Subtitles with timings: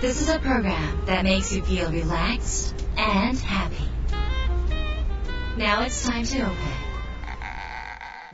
[0.00, 3.86] This is a program that makes you feel relaxed and happy.
[5.58, 6.56] Now it's time to open.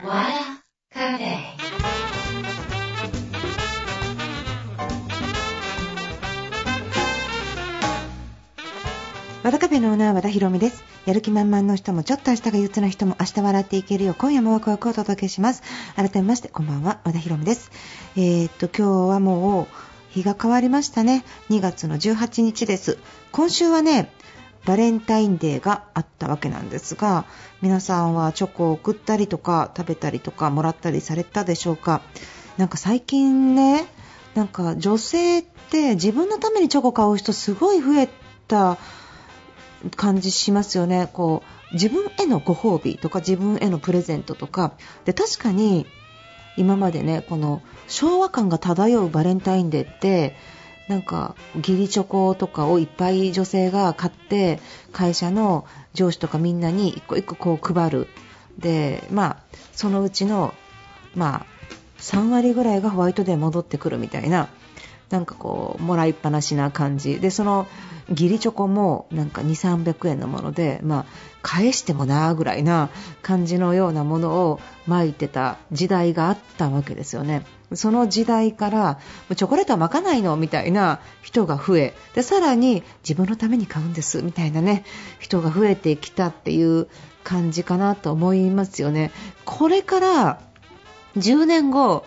[0.01, 1.57] Wada Cafe.
[9.43, 10.85] 和田カフェのオーナー和田博美です。
[11.05, 15.63] やる気満々の人もちょっと明日が憂鬱な人も明日笑っていけるよう今夜もワクワクをお届けします。
[15.97, 17.71] 改めましてこんばんは和田博美です。
[18.15, 19.67] えー、っと今日はもう
[20.17, 21.23] 日が変わりましたね。
[21.49, 22.97] 2月の18日です。
[23.31, 24.11] 今週はね
[24.65, 27.25] バレンタインデーがあったわけなんですが
[27.61, 32.01] 皆さんはチョコを送ったりとか食べたりとかもらったりされたでしょうか？
[32.57, 33.85] なんか最近ね
[34.33, 38.09] なんか女性って自分のためにチョコ買う人すごい増え
[38.47, 38.77] た
[39.95, 44.73] 感じしますよねこう自分へのご褒美とか自分へのプレゼントとか
[45.05, 45.85] で確かに
[46.57, 50.35] 今までねこの昭和感が漂うバレンタインデーって
[50.87, 54.59] なんか義理チョコとかをいっぱい女性が買って
[54.91, 58.07] 会社の上司とかみんなに一個一個こう配る。
[58.57, 59.37] でまあ
[59.73, 60.53] そのうちの
[61.13, 61.45] まあ
[61.99, 64.49] 3割ぐらいがホワイトデー戻ってくるみたいな。
[65.09, 67.67] なんかこうもらいっぱなしな感じでその
[68.09, 71.05] 義理チョコもなんか2、300円のもので、まあ、
[71.41, 72.89] 返してもなーぐらいな
[73.21, 77.45] 感じのようなものを巻いてた時代があったわけですよね。
[77.73, 78.99] その時代から
[79.35, 84.85] チョコレートは巻かないのみたいな人が増えでさらに自分のために買うんですみたいなね
[85.19, 86.87] 人が増えてきたっていう
[87.25, 89.11] 感じかなと思いますよね。
[89.43, 90.39] これから
[91.17, 92.05] 10年後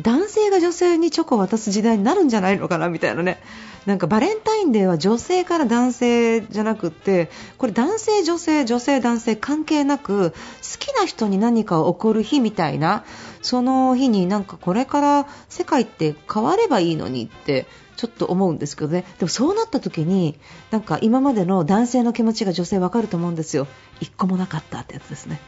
[0.00, 3.40] 男性が女性にチョコを渡す時代になるんじゃないのかなみたいなね。
[3.86, 10.36] なんかバレンタインデーは女性から男性じゃなくってこれ男性、女性、女性、男性関係なく好
[10.78, 13.04] きな人に何かを贈る日みたいな
[13.42, 19.04] その日になんかこれから世界って変わればいいのにってちょっと思うんですけどね。
[19.18, 20.34] でもそうなった時に
[20.70, 23.66] なんか今までの男性の気持ちが女性わかると思うんですよ。
[24.00, 25.40] 一個もなかったってやつですね。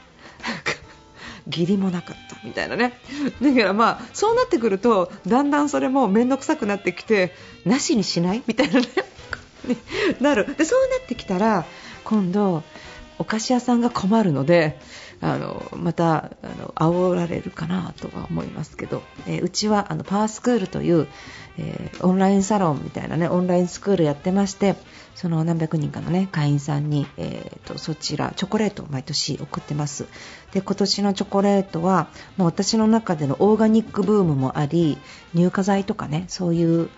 [1.47, 2.99] 義理もなかったみたいなね。
[3.41, 7.33] だからまあそうなってくるとだんだんそれも面倒くさくなってきて
[7.65, 8.87] なしにしないみたいなね
[10.21, 10.55] なる。
[10.57, 11.65] でそうなってきたら
[12.05, 12.63] 今度
[13.19, 14.79] お菓子屋さんが困るので
[15.21, 21.09] あのまたあの煽られるかなとは思いますけど、えーうちはあのパワースクールという、
[21.59, 24.77] えーオンラインサロンみたいなねオンラインスクールやってまして
[25.15, 30.07] その何百人かのね会員さんに、えーとそちらチョコレートを毎年送ってます。
[30.53, 34.99] で今年のチョコレートはもう私の中でのオーガニックブームもあり
[35.35, 36.91] 乳化剤とかねそういう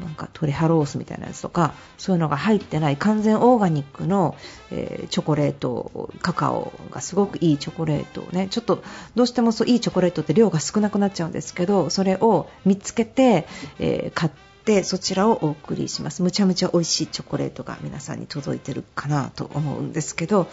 [0.00, 4.36] なんかトレハロースみたいなやつとかそういうのが入ってない完全オーガニックの、
[4.70, 8.82] えーチョコレートカカオがすごくいいチョコレートをねちょっと
[9.14, 13.46] どうしてもそういいチョコレートって量が少なくなっちゃうんですけどそれを見つけて、
[13.78, 14.32] えー買っ
[14.64, 16.22] てそちらをお送りします。
[16.22, 20.48] むちゃむちゃ美味しいチョコレートが皆さんに届いてるかなと思うんですけど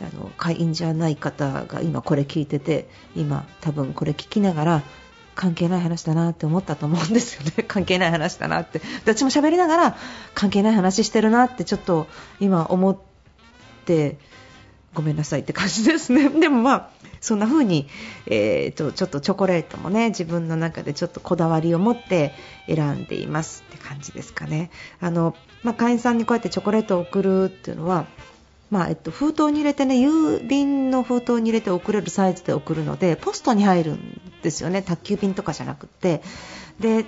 [0.00, 4.82] あの会員じゃない方が今これ聞いてて今多分これ聞きながら
[5.36, 7.62] 関係ない話だなって思ったと思うんですよね。
[7.68, 8.80] 関係ない話だなって。
[9.04, 9.96] 私も喋りながら
[10.34, 12.08] 関係ない話してるなってちょっと
[12.40, 12.96] 今思っ
[13.84, 14.16] て
[14.94, 16.30] ごめんなさいって感じですね。
[16.40, 16.88] でもまあ
[17.20, 17.86] そんな風に、
[18.26, 22.32] えーとちょっとチョコレートもね自分の中でちょっとこだわりを持って
[22.66, 24.70] 選んでいますって感じですかね。
[25.00, 28.06] あの、まあ、会員さんにこうやってチョコレートを送るっていうのは
[28.70, 34.82] まあえっと、封筒に入れてね郵便の封筒に入れて送れるサイズで送るのでポストに入るんですよね。
[34.82, 36.22] 宅急便とかじゃなくて。
[36.80, 37.04] で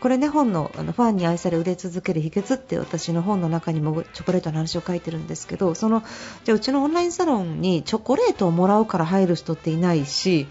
[0.00, 6.02] これね本のあのファンに愛され売れ続ける秘訣って私の本の中にもチョコレートの話を書いてるんですけどその
[6.44, 10.48] じゃうちのオンラインサロンにチョコレートをもらうから入る人っていないし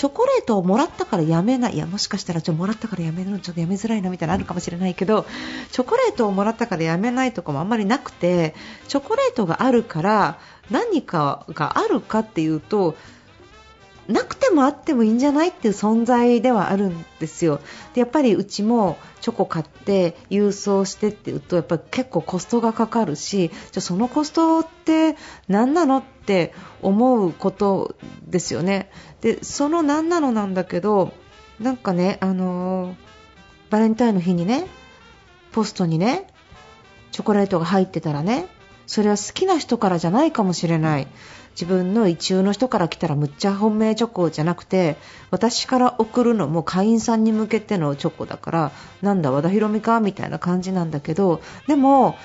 [0.00, 1.74] チョコレートをもらったからやめない。
[1.74, 5.26] いやもしかしたらちょもらったからやめるのちょっとやめづらいなみたいなのあるかもしれないけど
[5.72, 8.54] チョコレートをもらったからやめないとかもあんまりなくて
[8.88, 10.38] チョコレートがあるから
[10.70, 12.96] 何かがあるかっていうと
[14.08, 17.60] なくてもあってもいいんじゃないっていう存在ではあるんですよ。
[17.94, 25.16] でやっぱりうちもチョコ買って郵送してっていうとやっぱり結構コストがかかるしじゃそのコストって
[25.48, 26.52] 何なのって
[26.82, 27.94] 思うこと
[28.26, 28.90] ですよね。
[29.20, 31.12] でその何なのなんだけど
[31.60, 33.10] なんかねあのー
[33.70, 34.66] バレンタインの日にね
[35.52, 36.26] ポストにね
[37.12, 38.48] チョコレートが入ってたらね
[38.90, 41.06] それは好きな人からじゃないかもしれない。
[41.52, 44.96] 自分の一中の人から来たらむっちゃ本命チョコじゃなくて
[45.30, 52.16] 私から送るのも会員さんに向けてのチョコだからなんだ和田博美かみたいな感じなんだけどでも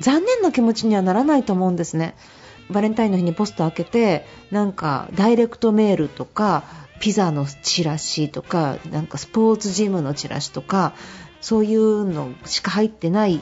[0.00, 2.14] 残念な気持ちにはならないと思うんですね。
[2.68, 6.64] バレンタインの日にポスト開けてなんかダイレクトメールとか
[7.00, 10.92] ピザのチラシとかなんかスポーツジムのチラシとか
[11.40, 13.40] そういうのしか入ってない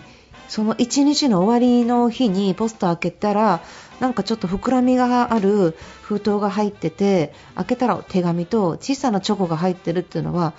[0.48, 3.62] その1日の終わりの日にポスト開けたら
[4.00, 10.54] なんかちょっと膨らみがある封筒が入ってて開けたら手紙と小さなチョコが入ってるっていうのは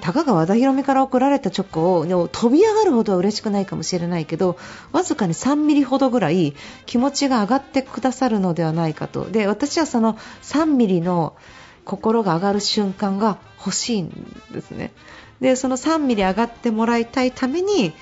[0.00, 4.58] たかが和田博美から送られたチョコを飛び上がるほどは嬉しくないかもしれないけど
[4.90, 6.54] わずかに3ミリほどぐらい
[6.84, 9.30] 気持ちが上がってくださるのではないかと。
[9.30, 11.36] で私はその3ミリの
[11.84, 14.10] 心が上がる瞬間が欲しいん
[14.50, 14.92] ですね。
[15.40, 17.92] でその3ミリ上がってもらいたいために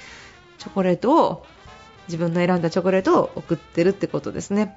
[0.67, 1.47] チョコレートを
[2.09, 4.77] 自分の選んだチョコレートを送ってるってことですね。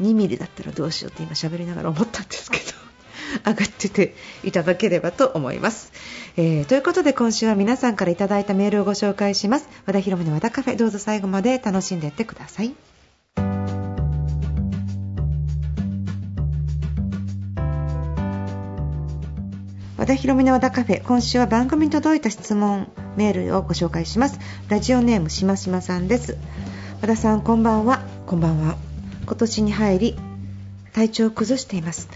[0.00, 2.64] 2ミリだったらどうしようって今喋りながら思ったんですけど
[3.50, 5.92] 上がってていただければと思います、
[6.36, 9.68] えー、ということで今週は皆さんからいただいたメールをご紹介します。
[9.86, 12.74] 和田博美の和田カフェどうぞ最後まで楽しんでいってください。
[19.96, 22.88] 和田博美の和田カフェ今週は番組に届いた質問。
[23.16, 24.38] メールをご紹介します。
[24.68, 26.36] ラジオネームしましまさんです。
[27.00, 28.02] 和田さんこんばんは。
[28.26, 28.76] こんばんは。
[29.26, 30.16] 今年に入り
[30.92, 32.08] 体調を崩しています。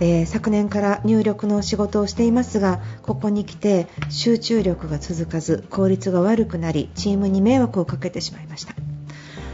[0.00, 8.74] えー、昨年から入力の仕事をしていますがここに来て集中力が続かず効率が悪くなりチームに迷惑をかけてしまいました。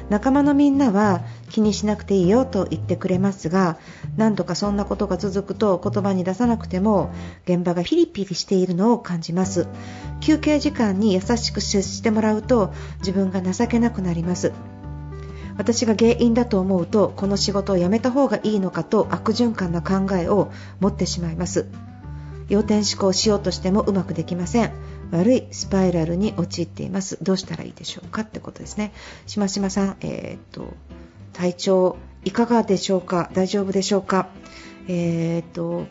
[0.08, 3.78] 仲間のみんなは気にしなくていいよと言ってくれますが
[4.16, 7.12] 何度かそんなことが続くと言葉に出さなくても
[7.44, 9.68] 現場がピリピリしているのを感じます。
[10.20, 14.52] 休憩時間に優しく接してもらうと自分が情けなくなります。
[15.56, 20.50] 私が原因だと思うとこの仕事を辞めた方がいいのかと悪循環な考えを
[20.80, 21.66] 持ってしまいます。
[22.48, 24.72] 要点思考しようとしてもうまくできません。
[25.12, 27.18] 悪いスパイラルに陥っています。
[27.22, 28.92] どうしたらいいでしょうかってことですね。
[29.26, 30.74] しましまさん、えー、っと
[31.32, 33.30] 体調いかがでしょうか？
[33.32, 34.28] 大丈夫でしょうか？
[34.88, 35.86] えー、っと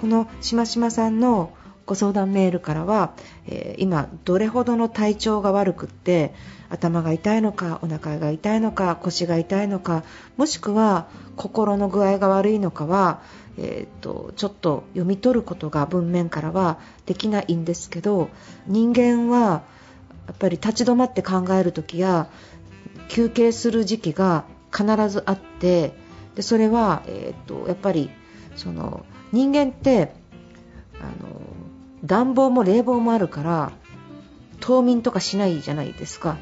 [0.00, 1.52] このしましまさんの
[1.86, 3.14] ご相談メールからは、
[3.46, 6.34] えー、今どれほどの体調が悪くって
[6.68, 10.02] 頭が痛いのかお腹が痛いのか腰が痛いのか
[10.36, 13.22] もしくは心の具合が悪いのかは、
[13.56, 18.30] えーと、ちょっと読み取ることが文面からはできないんですけど
[18.66, 19.62] 人間は
[20.26, 22.28] やっぱり立ち止まって考える時や
[23.08, 24.44] 休憩する時期が
[24.76, 25.94] 必ずあって
[26.34, 28.10] でそれは、えーとやっぱり
[28.56, 30.12] その人間って
[31.00, 31.40] あの
[32.04, 33.72] 暖房も冷房もあるから
[34.60, 36.38] 冬眠とかしないじゃないですか。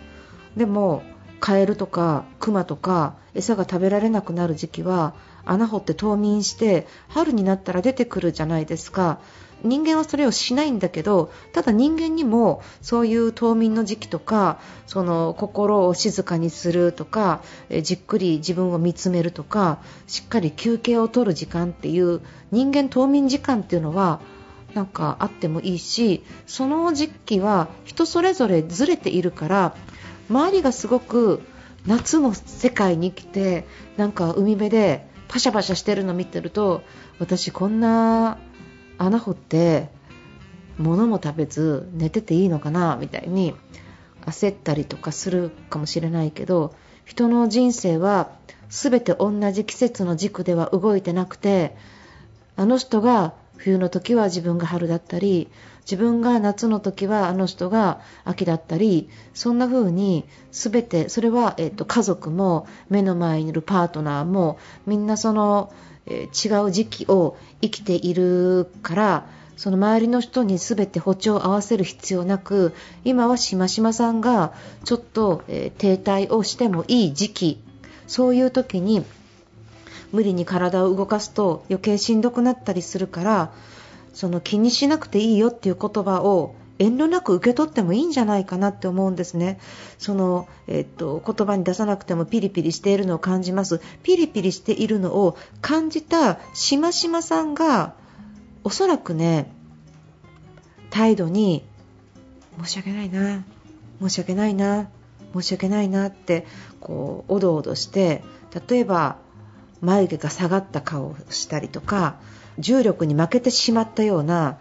[0.56, 1.02] でも
[1.40, 5.14] カエルとかクマとか餌が食べられなくなる時期は
[5.44, 9.18] 穴掘って冬眠して春になったら出てくるじゃないですか。
[9.62, 17.42] 人間はそれをしないんだけどただ人間にもそういう冬眠の時期とかその心を静かにするとか
[17.82, 22.20] じっくり自分を見つめるとかしっかり休憩を取る時間っていう
[22.50, 24.20] 人間冬眠時間っていうのは
[24.74, 29.76] なんかあってもいいしその時期は人それぞれずれているから
[30.28, 31.42] 周りがすごく
[31.86, 33.66] 夏の世界に来て
[33.96, 36.82] なんか海辺でパシャパシャしてるの見てると
[37.18, 38.38] 私こんな
[38.98, 39.88] 穴掘って
[40.78, 43.54] 物も食べず寝てていいのかなみたいに
[44.22, 46.74] 焦ったりとかするかもしれないけど
[47.04, 48.30] 人の人生は
[48.70, 51.76] 全て同じ季節の軸では動いてなくて
[52.56, 55.48] あの人が冬の時は自分が春だったり
[55.84, 65.72] 自分が夏の時はあの人が秋だったりそんな風に全てそれは、えっと、家族も目の前にいるパートナーもみんなその、
[66.06, 69.26] えー、違う時期を生きているから
[69.56, 72.74] その周りの人に全て歩調を合わせる必要なく
[73.04, 74.52] 今はしましまさんが
[74.84, 77.64] ちょっと、えー、停滞をしてもいい時期。
[78.06, 79.04] そういう時に
[80.12, 83.52] 無理に体を動かすと余計しんどくなったりするから
[84.14, 89.60] その気にしなくていいよっていう言葉を遠慮なく受け取ってもいいんじゃないかなって思うんですね。
[89.98, 93.80] その、えっと、言葉に出さなくてもピリピリしているのを感じます。
[94.02, 97.94] ピリピリしているのを感じたしましまさんが、
[98.64, 99.52] おそらくね、
[100.90, 101.64] 態度に、
[102.62, 103.44] 申し訳ないな、
[104.00, 104.88] 申し訳ないな、
[105.32, 106.46] 申し訳ないなって、
[106.80, 108.24] こう、おどおどして、
[108.68, 109.18] 例えば、
[109.80, 112.16] 眉毛が下がった顔をしたりとか
[112.58, 114.58] 重力に負けてしまったような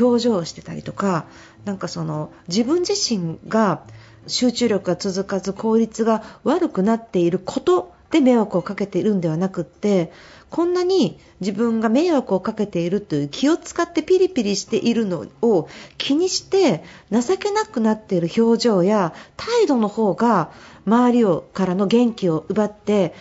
[0.00, 1.26] 表情をしてたりとか
[1.64, 3.82] なんかその自分自身が
[4.26, 10.12] 集中力が続かず効率が悪くなっていることで迷惑をかけているんではなくって
[10.48, 20.52] こんなに自分が迷惑をかけているという気を使ってピリピリしているのを気にして情けなくなっている表情や態度の方が
[20.86, 23.14] 周りをからの元気を奪って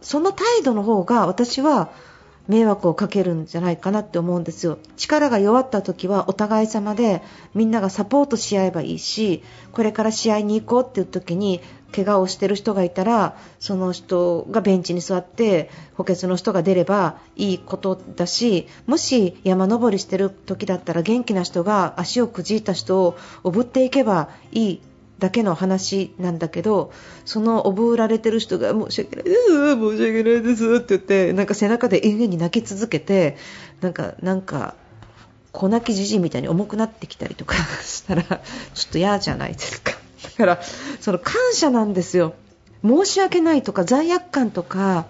[0.00, 1.90] その態度の方が私は
[2.50, 4.78] 迷惑をかけるんじゃないかなって思うんですよ。
[4.96, 7.22] 力が弱った時はお互い様で
[7.54, 9.42] みんながサポートし合えばいいし
[9.72, 11.60] これから試合に行こうっていう時に
[11.92, 24.80] 怪我をしてる人がいたらその人がベンチに座って補欠の人が出ればいいことだしもし山登りしてる時だったら元気な人が足をくじいた人をおぶっていけばいい
[25.20, 26.92] だけの話なんだけど
[27.24, 33.36] そのおぶられてる人が申し訳ないです申し訳ないですって言ってなんか背中で永遠に泣き続けて
[33.80, 34.74] なんかなんか
[35.52, 38.38] 小泣きじじいみたいに重くなってきたりとか したらちょ
[38.88, 39.92] っと嫌じゃないですか。
[40.22, 40.60] だから
[41.00, 42.34] その感謝なんですよ
[42.82, 45.06] 申し訳ないとか罪悪感とか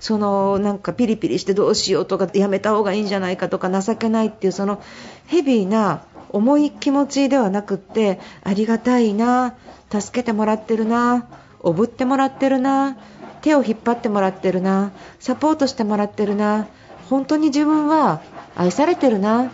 [0.00, 4.82] そのなんかピリピリしてどうしようとかやめた方がいいんじゃないかとか情けないっていうその
[5.26, 9.54] ヘビーな重い気持ちではなくってありがたいな
[9.90, 11.26] 助けてもらってるな
[11.60, 12.96] おぶってもらってるな
[13.42, 16.68] 手を引っ張ってもらってるなサポートしてもらってるな
[17.08, 18.22] 本当に自分は
[18.54, 19.50] 愛されてるな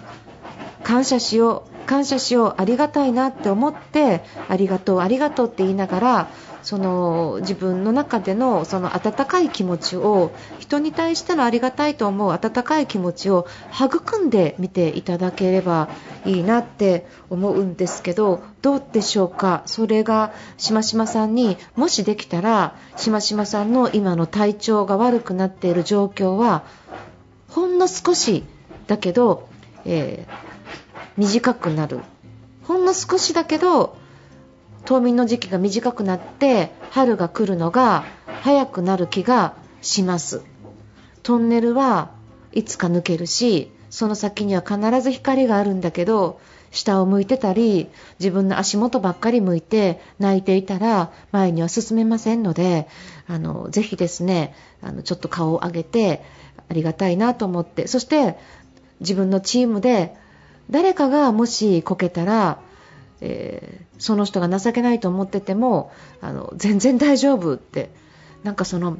[0.82, 6.28] 感謝しよう感謝しようありがたいなって思ってありがとうありがとうって言いながら
[6.66, 15.88] その自分の中でのその温かい気持ちを人に対してのありがたいと思う温かい気持ちを育んでみていただければ
[16.24, 19.62] いいなって思うんですけどどうでしょうか？
[19.66, 26.64] それがしましまさんにもしできたらしましまさんの今の体調が悪くなっている状況は
[27.48, 28.42] ほんの少し
[28.88, 29.48] だけど、
[29.84, 30.46] えー
[31.16, 32.00] 短くなる。
[32.64, 33.96] ほんの少しだけど
[34.86, 38.04] 冬眠の時期が短くなって春が来るのが
[38.42, 40.42] 早くなる気がします。
[41.22, 42.10] トンネルは
[42.52, 46.40] いつか抜けるしその先には必ず光があるんだけど
[46.70, 47.88] 下を向いてたり
[48.20, 52.86] 自分の足元ばっかり向いて泣いていたら前には進めませんので
[53.26, 56.22] あのぜひですねあのちょっと顔を上げて
[56.68, 58.38] ありがたいなと思ってそして
[59.00, 60.14] 自分のチームで
[60.70, 62.58] 誰かがもしこけたら、
[63.20, 67.90] えー、その人が情けないと思っててもあの全然大丈夫って
[68.42, 68.98] なんかその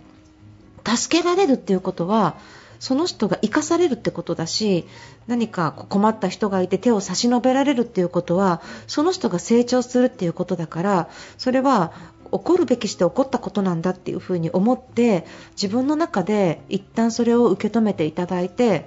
[0.87, 2.37] 助けられるっていうことは
[2.79, 4.87] その人が生かされるってことだし
[5.27, 11.09] 何か困った人がいて手を差し伸べられるっていうことはその人が成長するっていうことだから
[11.39, 11.93] それは
[12.33, 18.87] 起こるべきして起こったことなんだっていうふうに思って自分の中で一旦それを受け止めていただいて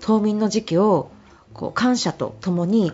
[0.00, 1.10] 冬眠の時期を
[1.52, 2.92] こう感謝とともに、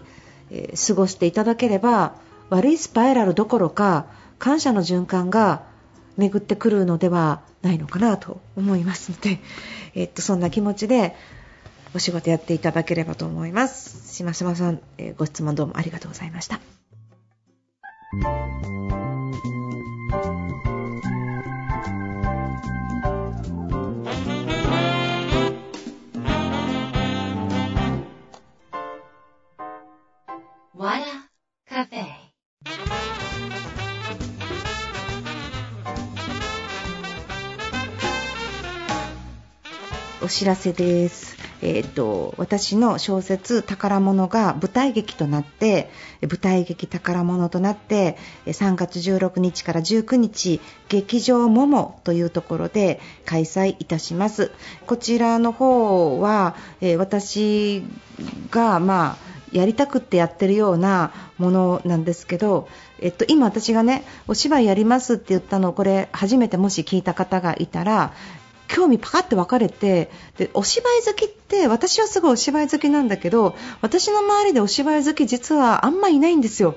[0.50, 2.15] えー、過ごしていただければ
[2.50, 4.07] 悪いスパイラルどころか
[4.38, 5.62] 感謝の循環が
[6.17, 9.41] 巡ってくるのではないのかなと思いますので、
[9.95, 11.15] えー、っとそんな気持ちで
[11.95, 14.15] お仕事やっていただければと思います。
[14.15, 16.61] しましまさん、えー、ご質問どうもありがとうございました。
[40.37, 41.35] 知らせです。
[41.62, 45.88] えーと、私の小説「宝物」が舞台劇となって
[46.21, 54.50] 舞台劇「宝物」となって3月16日から19日劇場ももというところで開催いたします
[54.87, 57.83] こちらの方は、えー、私
[58.50, 62.69] がまあやりたくってやってるようなものなんですけど、
[63.00, 68.12] えっと、今私がねお芝居やりますって言ったのをこれ初めてもし聞いた方がいたら
[68.68, 76.76] 興味パカって分かれてでお芝居好きって私はすごいお芝居好きなんだけど私の周りでお芝居好き実はあんまいないんですよ。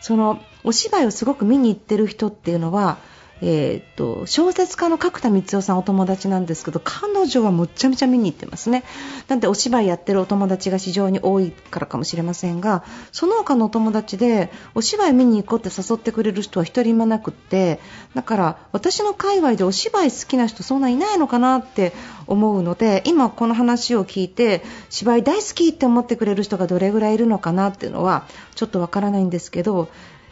[0.00, 2.98] そのお芝居をすごく見に行ってる人っていうのは
[3.40, 8.84] えーと、小説家の角田光代さんお友達なんですけど彼女はむちゃめちゃ見に行ってますね。
[9.28, 17.80] なんでお芝居やってるお友達が非常に多いからかもしれませんがその他のお友達でお芝居見に行こうって誘ってくれる人は1人もなくって
[18.14, 21.92] だから私の界隈でお芝居好きな人そんないないのかなって
[22.26, 29.88] 思うので今この話を聞いて芝居大好きって思ってくれる人がどれぐらいいるのかなっていうのはちょっとわからないんですけど、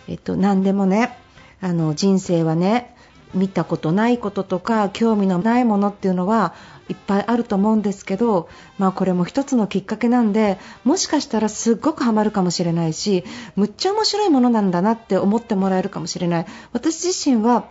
[0.09, 1.19] えっと、何でもね
[1.61, 2.96] あの人生はね
[3.35, 6.55] 見たことないこととか興味のないものっていうのは
[6.89, 13.25] いっぱいあると思うんですけど、まあ、これも一つのきっかけなんでもしかしたらすっごくハマるかもしれないし
[13.57, 16.47] むっちゃ面白いものなんだなって思ってもらえるかもしれない。
[16.73, 17.69] 私自身は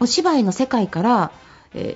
[0.00, 1.32] お芝居の世界から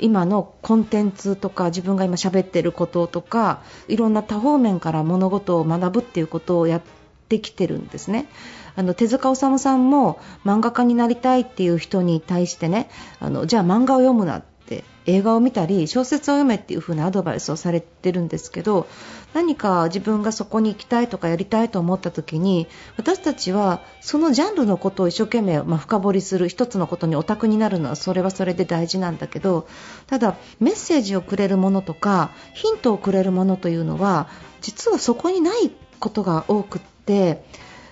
[0.01, 6.83] 今のコンテンツとか自分が今喋ってることとかいろんな多方面から物事を学ぶっていうことをやっ
[7.31, 8.29] てきてるんですね。
[8.77, 18.87] あの手塚治虫さんも漫画家になりたいっていう人に対してねあのじゃあ漫画を読むなって映画を見たり小説を読めっていう風なアドバイスをされてるんですけど
[19.35, 29.67] 何か自分がそこに行きたいとかやりたいと思った時に私たちはそのジャンルのことを一生懸命、まあ、深掘りする一つのことにオタクになるのはそれはそれで大事なんだけど
[30.07, 34.29] ただメッセージをくれるものとかヒントをくれるものというのは
[34.61, 37.00] 実はそこにないことが多くて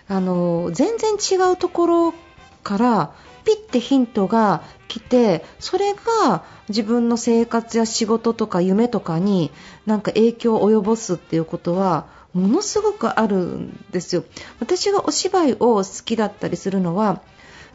[0.09, 2.15] あの全然違うところ
[2.63, 9.51] からピッてヒントが来てそれが自分の生活や仕事とか夢とかに
[9.87, 14.25] なんか影響を及ぼすっていうことはものすごくあるんですよ。
[14.61, 17.21] 私がお芝居を好きだったりするのは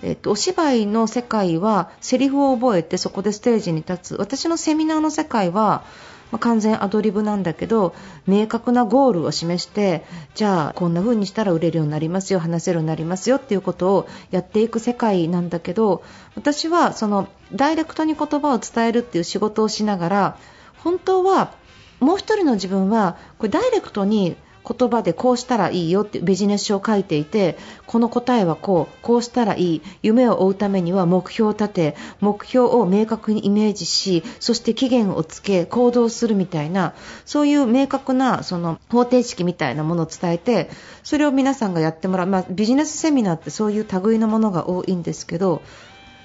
[0.03, 5.85] えっと、お芝居の世界はセリフを覚えてそこでステージに立つ私のセミナーの世界は
[6.33, 7.93] まあ、完全アドリブなんだけど
[8.25, 16.03] 明確なゴールを示してじゃあこんな風にしたら売れるようになりますよ話せるようになりますよっていうことをやっていく世界なんだけど
[16.35, 20.37] 私はそのダイレクトに言葉を伝えるっていう仕事をしながら
[20.83, 21.53] 本当は
[21.99, 24.35] もう1人の自分はこれダイレクトに
[24.65, 36.93] 言葉でこうしたらいいよってビジネス書を書いていてこの答えはこうこうしたらいい夢を追うためには目標を立て目標を明確にイメージしそして期限をつけ行動するみたいな
[37.25, 40.70] そういう明確なその方程式みたいなものを伝えて
[41.03, 45.62] それを皆さんがやってもらう、まあ、ビジネスセミナーってそういう類のものが多いんですけど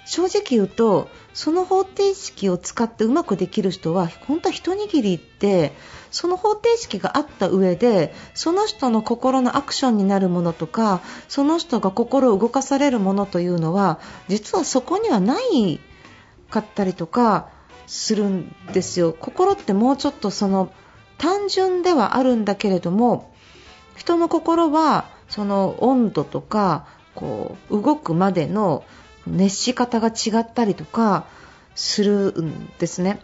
[0.08, 5.72] 正直言うとその方程式を使ってうまくできる人は本当は一握りって
[6.10, 15.78] その方程式があった上でその人の心のアクションになるものとかその人が心を動かされるものというのは実はそこにはない
[16.48, 17.50] かったりとか
[17.86, 19.14] するんですよ。
[19.18, 20.72] 心ってもうちょっとその
[21.18, 23.30] 単純ではあるんだけれども
[23.94, 28.84] 人の心はその温度とかこう動くまでの
[29.36, 31.26] 熱し方が違ったりとか
[31.74, 33.20] するんですね。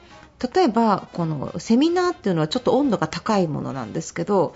[0.54, 4.54] 例えばこのセミナーっていうのはちょっと温度が高いものなんですけど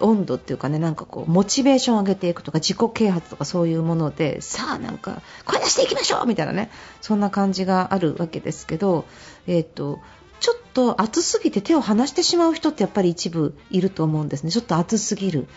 [0.00, 6.70] 温度っていうかねなんかこうモチベーションを上げていくとか自己啓発とかそういうものでさあなんか声出していきましょうみたいなね
[7.00, 9.06] そんな感じがあるわけですけど
[9.46, 9.98] えっ、ー、と
[10.40, 14.50] ちょっと暑すぎて手を離してしまう人ってやっぱり一部いると思うんですね。
[14.50, 15.48] ちょっと暑すぎる。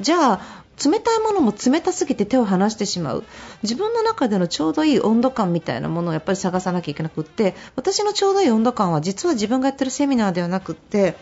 [0.00, 0.40] じゃあ
[0.84, 3.24] 冷たいものも冷たすぎて手を離してしまう
[3.62, 11.16] 自分の中でのちょうどいい温度感みたいなものをやっぱり探さなきゃいけなくって私のちょうどいい温度感は実は自分がやってるセミナーではなくって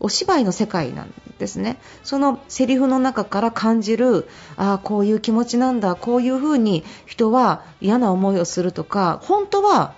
[0.00, 9.94] お芝居の世界なんですねそのセリフの中から感じるああこういう気持ちなんだこういうふうに人は嫌な思いをするとか本当は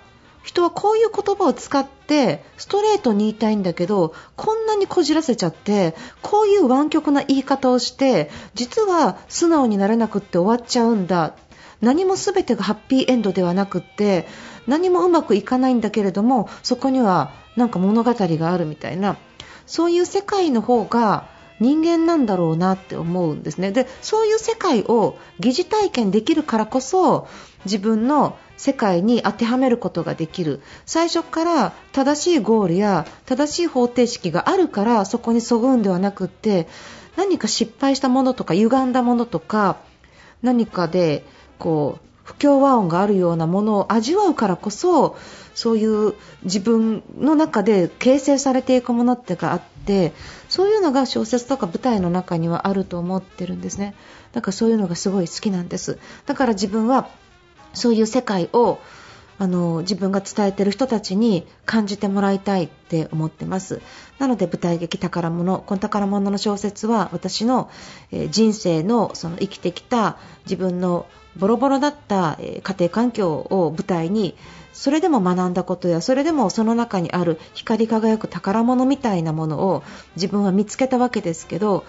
[0.49, 11.35] 人はこういう言葉を使ってストレートに言いたいんだけどこんなにこじらせちゃってこういう湾曲な言い方をして実は素直になれなくって終わっちゃうんだ。
[11.81, 14.27] 何も全てがハッピーエンドではなくって
[14.65, 19.17] 何もうまくいかないんだけれどもそこにはなんか物語があるみたいな。
[19.67, 21.27] そういう世界の方が
[21.59, 23.71] 人間なんだろうなって思うんですね。
[23.71, 27.27] でそういう世界を疑似体験できるからこそ
[27.65, 30.59] 自分の世界に当てはめることができる。
[30.85, 36.67] 最初から正しいゴールや正しい方程式があるからそこにそぐんではなくって
[37.15, 39.77] 何か失敗したものとか歪んだものとか
[40.41, 41.25] 何かで
[41.57, 45.17] こう不協和音があるようなものを味わうからこそ
[45.55, 50.11] そういう自分の中で形成されていくものってがあって
[50.49, 53.95] そういうのが小説とか舞台の中にはあると思ってるんですね。
[54.33, 55.97] だからそういうのがすごい好きなんです。
[56.25, 57.09] だから自分は
[57.73, 58.79] そういう世界を
[59.39, 63.81] あの自分が伝えている人たちに感じてもらいたいって思ってます。
[64.19, 67.71] なので舞台劇宝物この宝物の小説は私の、
[68.11, 71.05] えー、人生のその生きてきた自分の
[71.37, 74.35] ボロボロだった、えー、家庭環境を舞台に
[74.79, 79.83] それでも学んだことやそれでもその中にある光り輝く宝物みたいなものを
[80.15, 81.83] 自分は見つけたわけですけど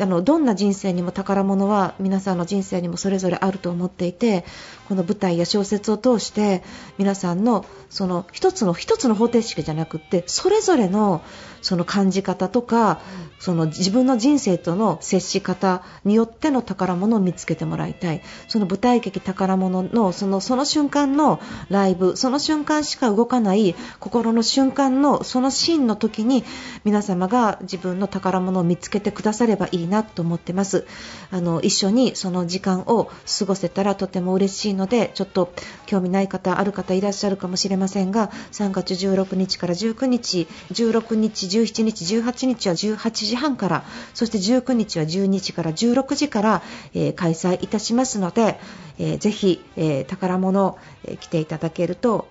[0.00, 4.44] あのどんな人生にも宝物は皆さんの人生にもそれぞれあると思っていて
[4.88, 6.62] この舞台や小説を通して
[6.98, 11.22] 皆さんのその一つの一つの方程式じゃなくってそれぞれの
[11.66, 13.00] その感じ方とか
[13.40, 18.22] その自分の人生との接し方によっての宝物を見つけてもらいたい。
[18.46, 26.44] その舞台劇宝物のそのその瞬間のライブその瞬間しか動かない心の瞬間のそのシーンの時に
[26.84, 30.86] 皆様が自分の宝物を見つけてくださればいいなと思ってます。
[31.32, 35.52] あの一緒にその時間を過ごせたらとても嬉しいのでちょっと
[35.86, 46.62] 興味ない方ある方いらっしゃるかもしれませんが3月16日から19日16日17日、18日は18時半からそして19日は12時から16時から、
[46.94, 48.58] えー、開催いたしますので、
[48.98, 52.28] えー、ぜひ、えー、宝物、えー、来ていただけると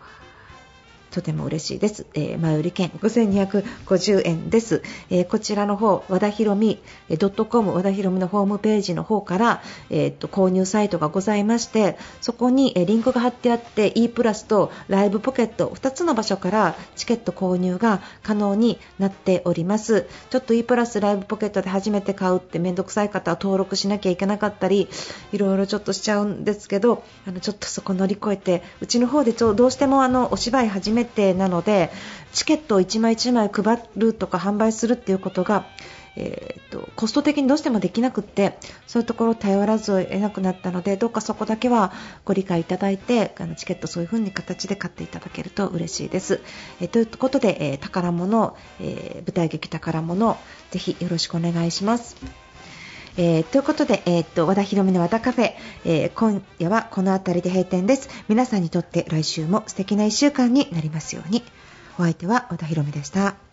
[1.15, 6.82] とても嬉しいです、えー、前売り券5250円です、えー、こちらの方和田ひろみ
[7.49, 20.08] .com 和田ひろみのホームページの方から、えー、と購入サイトがございましてそこに、えリンクが貼ってあって E プラスとライブポケット2つの場所からチケット購入が可能になっております。
[20.30, 24.89] ちょっと E プラスライブポケットで初めて買うって面倒くさい方は登録しなきゃいけなかったり
[25.32, 31.91] いろいろちょっとしちゃうんですけどあのちょっとそこ乗り越えてうちの方でちょどうしてもあのお芝居初めてなので
[32.33, 35.65] チケットを1枚1枚配るとか販売するっていうことが
[36.17, 41.91] えーと、コスト的にどうしてもできなくってそういうところを頼らずを得なくなったのでどうかそこだけは
[42.23, 46.41] ご理解いただいてあのチケットそういう風に形で買っていただけると嬉しいです。
[46.79, 50.37] えー、ということで、えー、宝物、えー、舞台劇宝物
[50.71, 52.44] ぜひよろしくお願いします。
[53.17, 55.54] えー、ということで、えー、っと和田ひろみの和田カフェ、
[55.86, 58.10] えー、今夜はこの辺りで閉店です。
[58.28, 61.43] 皆さんにとって来週も素敵な1週間になりますように。
[61.97, 63.44] お相手は和田ひろみでした。